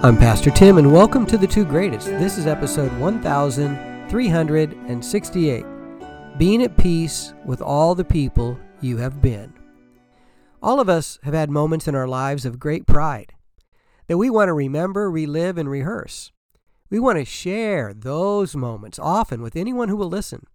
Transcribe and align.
I'm 0.00 0.16
Pastor 0.16 0.52
Tim, 0.52 0.78
and 0.78 0.92
welcome 0.92 1.26
to 1.26 1.36
The 1.36 1.48
Two 1.48 1.64
Greatest. 1.64 2.06
This 2.06 2.38
is 2.38 2.46
episode 2.46 2.96
1368 3.00 5.64
Being 6.38 6.62
at 6.62 6.76
Peace 6.76 7.34
with 7.44 7.60
All 7.60 7.96
the 7.96 8.04
People 8.04 8.56
You 8.80 8.98
Have 8.98 9.20
Been. 9.20 9.52
All 10.62 10.78
of 10.78 10.88
us 10.88 11.18
have 11.24 11.34
had 11.34 11.50
moments 11.50 11.88
in 11.88 11.96
our 11.96 12.06
lives 12.06 12.44
of 12.44 12.60
great 12.60 12.86
pride 12.86 13.34
that 14.06 14.18
we 14.18 14.30
want 14.30 14.46
to 14.46 14.52
remember, 14.52 15.10
relive, 15.10 15.58
and 15.58 15.68
rehearse. 15.68 16.30
We 16.90 17.00
want 17.00 17.18
to 17.18 17.24
share 17.24 17.92
those 17.92 18.54
moments 18.54 19.00
often 19.00 19.42
with 19.42 19.56
anyone 19.56 19.88
who 19.88 19.96
will 19.96 20.06
listen. 20.06 20.46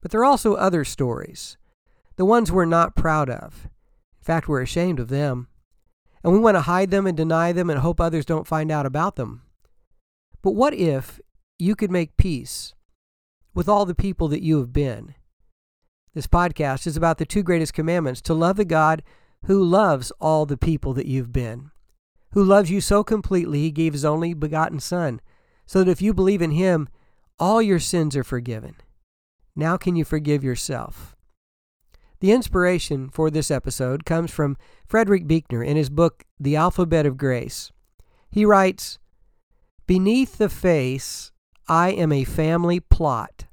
But 0.00 0.12
there 0.12 0.20
are 0.20 0.24
also 0.24 0.54
other 0.54 0.84
stories, 0.84 1.56
the 2.14 2.24
ones 2.24 2.52
we're 2.52 2.64
not 2.64 2.94
proud 2.94 3.28
of. 3.28 3.64
In 4.20 4.24
fact, 4.24 4.46
we're 4.46 4.62
ashamed 4.62 5.00
of 5.00 5.08
them 5.08 5.48
and 6.26 6.34
we 6.34 6.40
want 6.40 6.56
to 6.56 6.62
hide 6.62 6.90
them 6.90 7.06
and 7.06 7.16
deny 7.16 7.52
them 7.52 7.70
and 7.70 7.78
hope 7.78 8.00
others 8.00 8.24
don't 8.24 8.48
find 8.48 8.72
out 8.72 8.84
about 8.84 9.14
them. 9.14 9.42
But 10.42 10.56
what 10.56 10.74
if 10.74 11.20
you 11.56 11.76
could 11.76 11.92
make 11.92 12.16
peace 12.16 12.74
with 13.54 13.68
all 13.68 13.86
the 13.86 13.94
people 13.94 14.26
that 14.28 14.42
you 14.42 14.58
have 14.58 14.72
been? 14.72 15.14
This 16.14 16.26
podcast 16.26 16.84
is 16.84 16.96
about 16.96 17.18
the 17.18 17.26
two 17.26 17.44
greatest 17.44 17.74
commandments 17.74 18.20
to 18.22 18.34
love 18.34 18.56
the 18.56 18.64
God 18.64 19.04
who 19.44 19.62
loves 19.62 20.10
all 20.20 20.46
the 20.46 20.56
people 20.56 20.92
that 20.94 21.06
you've 21.06 21.32
been, 21.32 21.70
who 22.32 22.42
loves 22.42 22.72
you 22.72 22.80
so 22.80 23.04
completely 23.04 23.60
he 23.60 23.70
gave 23.70 23.92
his 23.92 24.04
only 24.04 24.34
begotten 24.34 24.80
Son, 24.80 25.20
so 25.64 25.84
that 25.84 25.90
if 25.90 26.02
you 26.02 26.12
believe 26.12 26.42
in 26.42 26.50
him, 26.50 26.88
all 27.38 27.62
your 27.62 27.78
sins 27.78 28.16
are 28.16 28.24
forgiven. 28.24 28.74
Now, 29.54 29.76
can 29.76 29.94
you 29.94 30.04
forgive 30.04 30.42
yourself? 30.42 31.15
The 32.20 32.32
inspiration 32.32 33.10
for 33.10 33.30
this 33.30 33.50
episode 33.50 34.04
comes 34.04 34.30
from 34.30 34.56
Frederick 34.86 35.26
Buechner 35.26 35.62
in 35.62 35.76
his 35.76 35.90
book, 35.90 36.24
The 36.40 36.56
Alphabet 36.56 37.04
of 37.04 37.18
Grace. 37.18 37.70
He 38.30 38.44
writes 38.44 38.98
Beneath 39.86 40.38
the 40.38 40.48
face, 40.48 41.30
I 41.68 41.90
am 41.90 42.12
a 42.12 42.24
family 42.24 42.80
plot. 42.80 43.46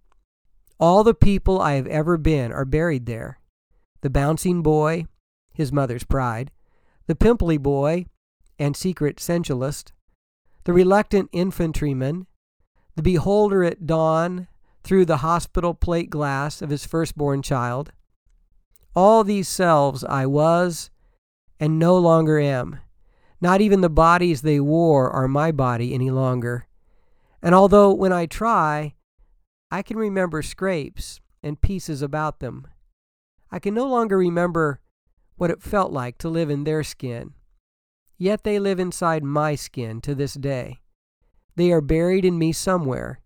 All 0.79 1.03
the 1.03 1.13
people 1.13 1.59
I 1.59 1.73
have 1.73 1.87
ever 1.87 2.17
been 2.17 2.51
are 2.51 2.65
buried 2.65 3.05
there. 3.05 3.39
The 4.01 4.09
bouncing 4.09 4.61
boy, 4.61 5.05
his 5.53 5.71
mother's 5.71 6.03
pride, 6.03 6.51
the 7.07 7.15
pimply 7.15 7.57
boy 7.57 8.05
and 8.57 8.77
secret 8.77 9.19
sensualist, 9.19 9.93
the 10.63 10.73
reluctant 10.73 11.29
infantryman, 11.31 12.27
the 12.95 13.01
beholder 13.01 13.63
at 13.63 13.85
dawn 13.85 14.47
through 14.83 15.05
the 15.05 15.17
hospital 15.17 15.73
plate 15.73 16.09
glass 16.09 16.61
of 16.61 16.69
his 16.69 16.85
firstborn 16.85 17.41
child, 17.41 17.91
all 18.95 19.23
these 19.23 19.47
selves 19.47 20.03
I 20.03 20.25
was 20.25 20.89
and 21.59 21.79
no 21.79 21.97
longer 21.97 22.39
am. 22.39 22.79
Not 23.41 23.61
even 23.61 23.81
the 23.81 23.89
bodies 23.89 24.41
they 24.41 24.59
wore 24.59 25.09
are 25.09 25.27
my 25.27 25.51
body 25.51 25.93
any 25.93 26.09
longer. 26.11 26.67
And 27.41 27.53
although 27.53 27.93
when 27.93 28.13
I 28.13 28.25
try, 28.25 28.95
I 29.69 29.81
can 29.81 29.97
remember 29.97 30.41
scrapes 30.41 31.19
and 31.41 31.59
pieces 31.59 32.01
about 32.01 32.39
them, 32.39 32.67
I 33.51 33.59
can 33.59 33.73
no 33.73 33.87
longer 33.87 34.17
remember 34.17 34.79
what 35.35 35.51
it 35.51 35.61
felt 35.61 35.91
like 35.91 36.17
to 36.19 36.29
live 36.29 36.49
in 36.49 36.63
their 36.63 36.83
skin. 36.83 37.33
Yet 38.17 38.43
they 38.43 38.59
live 38.59 38.79
inside 38.79 39.23
my 39.23 39.55
skin 39.55 39.99
to 40.01 40.15
this 40.15 40.35
day. 40.35 40.81
They 41.55 41.71
are 41.71 41.81
buried 41.81 42.23
in 42.23 42.37
me 42.37 42.51
somewhere. 42.51 43.19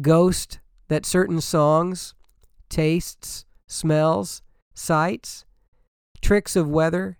Ghost 0.00 0.60
that 0.88 1.04
certain 1.04 1.40
songs, 1.40 2.14
tastes, 2.68 3.44
smells, 3.66 4.42
sights, 4.74 5.44
tricks 6.20 6.56
of 6.56 6.68
weather 6.68 7.18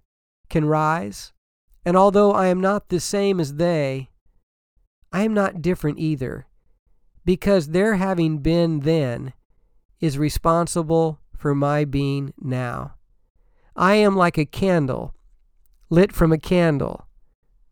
can 0.48 0.64
rise, 0.64 1.32
and 1.84 1.97
although 1.97 2.32
I 2.32 2.48
am 2.48 2.60
not 2.60 2.88
the 2.88 3.00
same 3.00 3.41
as 3.41 3.54
they, 3.54 4.10
I 5.12 5.22
am 5.22 5.34
not 5.34 5.62
different 5.62 5.98
either, 5.98 6.47
because 7.25 7.69
their 7.69 7.97
having 7.97 8.38
been 8.38 8.80
then 8.80 9.32
is 10.00 10.19
responsible 10.19 11.20
for 11.36 11.54
my 11.54 11.84
being 11.84 12.32
now. 12.41 12.94
I 13.76 13.94
am 13.94 14.16
like 14.16 14.38
a 14.38 14.44
candle, 14.44 15.14
lit 15.88 16.12
from 16.12 16.32
a 16.32 16.38
candle, 16.38 17.06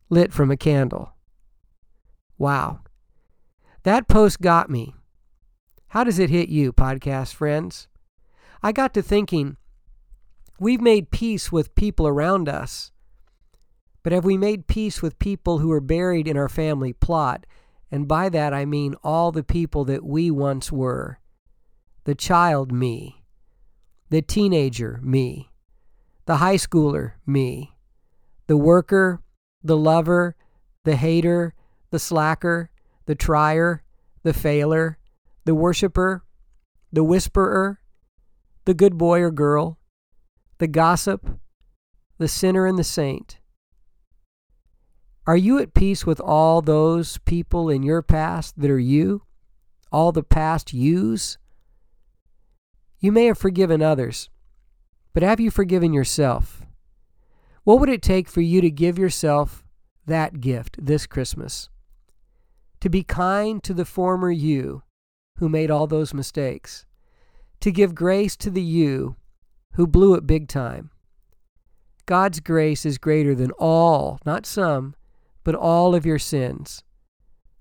lit 0.08 0.32
from 0.32 0.50
a 0.50 0.56
candle. 0.56 1.12
Wow. 2.38 2.80
That 3.82 4.08
post 4.08 4.40
got 4.40 4.70
me. 4.70 4.94
How 5.88 6.04
does 6.04 6.18
it 6.18 6.30
hit 6.30 6.48
you, 6.48 6.72
podcast 6.72 7.34
friends? 7.34 7.88
I 8.62 8.72
got 8.72 8.94
to 8.94 9.02
thinking 9.02 9.56
We've 10.60 10.80
made 10.80 11.10
peace 11.10 11.52
with 11.52 11.74
people 11.74 12.08
around 12.08 12.48
us. 12.48 12.90
But 14.02 14.12
have 14.12 14.24
we 14.24 14.36
made 14.36 14.66
peace 14.66 15.02
with 15.02 15.18
people 15.18 15.58
who 15.58 15.70
are 15.70 15.80
buried 15.80 16.26
in 16.26 16.36
our 16.36 16.48
family 16.48 16.92
plot? 16.92 17.46
And 17.90 18.08
by 18.08 18.28
that 18.30 18.52
I 18.52 18.64
mean 18.64 18.94
all 19.04 19.32
the 19.32 19.44
people 19.44 19.84
that 19.84 20.04
we 20.04 20.30
once 20.30 20.72
were. 20.72 21.18
The 22.04 22.14
child 22.14 22.72
me, 22.72 23.22
the 24.10 24.22
teenager 24.22 24.98
me, 25.02 25.50
the 26.26 26.36
high 26.36 26.56
schooler 26.56 27.12
me, 27.26 27.72
the 28.46 28.56
worker, 28.56 29.22
the 29.62 29.76
lover, 29.76 30.36
the 30.84 30.96
hater, 30.96 31.54
the 31.90 31.98
slacker, 31.98 32.70
the 33.06 33.14
trier, 33.14 33.82
the 34.22 34.32
failer, 34.32 34.98
the 35.44 35.54
worshiper, 35.54 36.24
the 36.92 37.04
whisperer, 37.04 37.80
the 38.64 38.74
good 38.74 38.98
boy 38.98 39.20
or 39.20 39.30
girl, 39.30 39.77
the 40.58 40.66
gossip, 40.66 41.38
the 42.18 42.28
sinner, 42.28 42.66
and 42.66 42.78
the 42.78 42.84
saint? 42.84 43.38
Are 45.26 45.36
you 45.36 45.58
at 45.58 45.74
peace 45.74 46.06
with 46.06 46.20
all 46.20 46.62
those 46.62 47.18
people 47.18 47.68
in 47.68 47.82
your 47.82 48.02
past 48.02 48.58
that 48.58 48.70
are 48.70 48.78
you? 48.78 49.22
All 49.92 50.10
the 50.10 50.22
past 50.22 50.72
yous? 50.72 51.38
You 52.98 53.12
may 53.12 53.26
have 53.26 53.38
forgiven 53.38 53.82
others, 53.82 54.30
but 55.12 55.22
have 55.22 55.38
you 55.38 55.50
forgiven 55.50 55.92
yourself? 55.92 56.62
What 57.62 57.78
would 57.80 57.90
it 57.90 58.02
take 58.02 58.28
for 58.28 58.40
you 58.40 58.60
to 58.60 58.70
give 58.70 58.98
yourself 58.98 59.62
that 60.06 60.40
gift 60.40 60.84
this 60.84 61.06
Christmas? 61.06 61.68
To 62.80 62.88
be 62.88 63.02
kind 63.02 63.62
to 63.64 63.74
the 63.74 63.84
former 63.84 64.30
you 64.30 64.82
who 65.36 65.48
made 65.48 65.70
all 65.70 65.86
those 65.86 66.14
mistakes. 66.14 66.86
To 67.60 67.70
give 67.70 67.94
grace 67.94 68.36
to 68.36 68.50
the 68.50 68.62
you 68.62 69.16
who 69.74 69.86
blew 69.86 70.14
it 70.14 70.26
big 70.26 70.48
time. 70.48 70.90
God's 72.06 72.40
grace 72.40 72.86
is 72.86 72.98
greater 72.98 73.34
than 73.34 73.50
all, 73.58 74.18
not 74.24 74.46
some, 74.46 74.94
but 75.44 75.54
all 75.54 75.94
of 75.94 76.06
your 76.06 76.18
sins. 76.18 76.82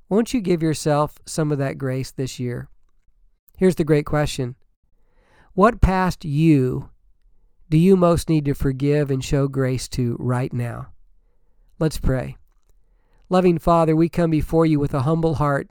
Won't 0.09 0.33
you 0.33 0.39
give 0.39 0.63
yourself 0.63 1.15
some 1.25 1.51
of 1.51 1.57
that 1.57 1.77
grace 1.77 2.11
this 2.11 2.39
year? 2.39 2.69
Here's 3.57 3.75
the 3.75 3.83
great 3.83 4.05
question 4.05 4.55
What 5.53 5.81
past 5.81 6.23
you 6.23 6.89
do 7.69 7.77
you 7.77 7.97
most 7.97 8.29
need 8.29 8.45
to 8.45 8.53
forgive 8.53 9.11
and 9.11 9.21
show 9.21 9.49
grace 9.49 9.89
to 9.89 10.15
right 10.19 10.53
now? 10.53 10.87
Let's 11.79 11.99
pray. 11.99 12.37
Loving 13.29 13.57
Father, 13.57 13.93
we 13.93 14.07
come 14.07 14.31
before 14.31 14.65
you 14.65 14.79
with 14.79 14.93
a 14.93 15.01
humble 15.01 15.35
heart, 15.35 15.69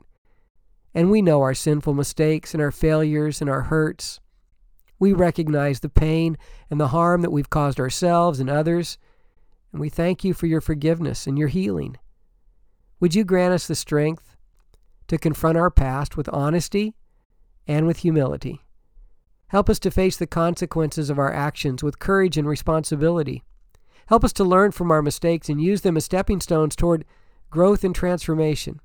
and 0.93 1.09
we 1.09 1.23
know 1.23 1.41
our 1.41 1.55
sinful 1.55 1.95
mistakes 1.95 2.53
and 2.53 2.61
our 2.61 2.71
failures 2.71 3.41
and 3.41 3.49
our 3.49 3.63
hurts. 3.63 4.19
We 4.99 5.13
recognize 5.13 5.79
the 5.79 5.89
pain 5.89 6.37
and 6.69 6.79
the 6.79 6.89
harm 6.89 7.21
that 7.21 7.31
we've 7.31 7.49
caused 7.49 7.79
ourselves 7.79 8.39
and 8.39 8.49
others, 8.49 8.97
and 9.71 9.79
we 9.79 9.89
thank 9.89 10.23
you 10.23 10.33
for 10.33 10.47
your 10.47 10.61
forgiveness 10.61 11.27
and 11.27 11.37
your 11.37 11.49
healing. 11.49 11.97
Would 12.99 13.13
you 13.13 13.23
grant 13.23 13.53
us 13.53 13.67
the 13.67 13.75
strength 13.75 14.35
to 15.07 15.17
confront 15.17 15.57
our 15.57 15.69
past 15.69 16.17
with 16.17 16.29
honesty 16.33 16.95
and 17.67 17.85
with 17.85 17.97
humility? 17.99 18.61
Help 19.49 19.69
us 19.69 19.79
to 19.79 19.91
face 19.91 20.17
the 20.17 20.27
consequences 20.27 21.09
of 21.09 21.19
our 21.19 21.31
actions 21.31 21.83
with 21.83 21.99
courage 21.99 22.37
and 22.37 22.47
responsibility. 22.47 23.43
Help 24.07 24.23
us 24.23 24.33
to 24.33 24.43
learn 24.43 24.71
from 24.71 24.91
our 24.91 25.01
mistakes 25.01 25.47
and 25.47 25.61
use 25.61 25.81
them 25.81 25.95
as 25.95 26.05
stepping 26.05 26.41
stones 26.41 26.75
toward 26.75 27.05
growth 27.49 27.83
and 27.83 27.93
transformation. 27.93 28.81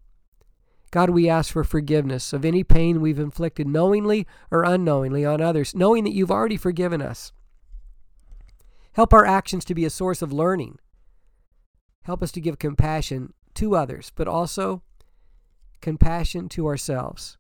God, 0.93 1.09
we 1.09 1.27
ask 1.27 1.51
for 1.51 1.65
forgiveness 1.65 2.35
of 2.35 2.45
any 2.45 2.63
pain 2.63 3.01
we've 3.01 3.19
inflicted 3.19 3.67
knowingly 3.67 4.27
or 4.51 4.63
unknowingly 4.63 5.25
on 5.25 5.41
others, 5.41 5.75
knowing 5.75 6.05
that 6.05 6.13
you've 6.13 6.31
already 6.31 6.59
forgiven 6.59 7.01
us. 7.01 7.33
Help 8.93 9.15
our 9.15 9.25
actions 9.25 9.65
to 9.65 9.75
be 9.75 9.87
a 9.87 9.91
source 9.91 10.21
of 10.21 10.35
learning. 10.35 10.79
Help 12.03 12.23
us 12.23 12.31
to 12.33 12.43
give 12.43 12.59
compassion 12.59 13.33
to 13.55 13.75
others, 13.75 14.13
but 14.15 14.29
also 14.29 14.83
compassion 15.81 16.51
to 16.51 16.67
ourselves. 16.67 17.39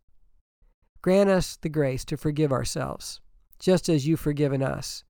Grant 1.02 1.28
us 1.28 1.56
the 1.56 1.68
grace 1.68 2.06
to 2.06 2.16
forgive 2.16 2.52
ourselves, 2.52 3.20
just 3.58 3.86
as 3.90 4.06
you've 4.06 4.18
forgiven 4.18 4.62
us, 4.62 5.04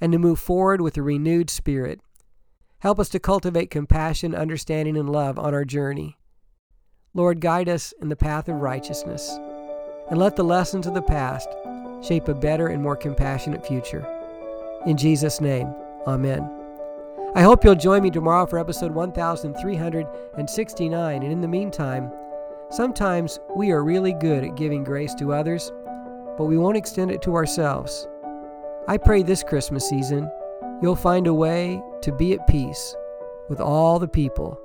and 0.00 0.10
to 0.10 0.18
move 0.18 0.40
forward 0.40 0.80
with 0.80 0.96
a 0.96 1.02
renewed 1.02 1.50
spirit. 1.50 2.00
Help 2.80 2.98
us 2.98 3.08
to 3.10 3.20
cultivate 3.20 3.70
compassion, 3.70 4.34
understanding, 4.34 4.96
and 4.96 5.08
love 5.08 5.38
on 5.38 5.54
our 5.54 5.64
journey. 5.64 6.18
Lord, 7.16 7.40
guide 7.40 7.68
us 7.70 7.94
in 8.02 8.10
the 8.10 8.14
path 8.14 8.46
of 8.48 8.56
righteousness, 8.56 9.38
and 10.10 10.18
let 10.18 10.36
the 10.36 10.44
lessons 10.44 10.86
of 10.86 10.92
the 10.92 11.00
past 11.00 11.48
shape 12.06 12.28
a 12.28 12.34
better 12.34 12.68
and 12.68 12.82
more 12.82 12.94
compassionate 12.94 13.66
future. 13.66 14.06
In 14.84 14.98
Jesus' 14.98 15.40
name, 15.40 15.74
Amen. 16.06 16.46
I 17.34 17.40
hope 17.40 17.64
you'll 17.64 17.74
join 17.74 18.02
me 18.02 18.10
tomorrow 18.10 18.44
for 18.44 18.58
episode 18.58 18.92
1369. 18.92 21.22
And 21.22 21.32
in 21.32 21.40
the 21.40 21.48
meantime, 21.48 22.12
sometimes 22.70 23.40
we 23.56 23.70
are 23.70 23.82
really 23.82 24.12
good 24.12 24.44
at 24.44 24.54
giving 24.54 24.84
grace 24.84 25.14
to 25.14 25.32
others, 25.32 25.72
but 26.36 26.44
we 26.44 26.58
won't 26.58 26.76
extend 26.76 27.10
it 27.10 27.22
to 27.22 27.34
ourselves. 27.34 28.06
I 28.88 28.98
pray 28.98 29.22
this 29.22 29.42
Christmas 29.42 29.88
season 29.88 30.30
you'll 30.82 30.94
find 30.94 31.26
a 31.26 31.32
way 31.32 31.80
to 32.02 32.12
be 32.12 32.34
at 32.34 32.46
peace 32.46 32.94
with 33.48 33.60
all 33.60 33.98
the 33.98 34.06
people 34.06 34.60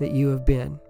that 0.00 0.12
you 0.12 0.30
have 0.30 0.46
been. 0.46 0.80